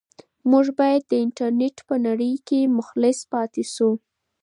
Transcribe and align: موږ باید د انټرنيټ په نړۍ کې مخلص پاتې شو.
موږ 0.51 0.65
باید 0.79 1.03
د 1.07 1.13
انټرنيټ 1.25 1.77
په 1.87 1.95
نړۍ 2.05 2.33
کې 2.47 2.59
مخلص 2.77 3.17
پاتې 3.31 3.63
شو. 3.73 3.91